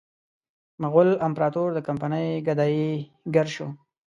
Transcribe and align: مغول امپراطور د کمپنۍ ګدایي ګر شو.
مغول 0.81 1.09
امپراطور 1.27 1.69
د 1.73 1.79
کمپنۍ 1.87 2.27
ګدایي 2.47 2.89
ګر 3.33 3.47
شو. 3.55 3.67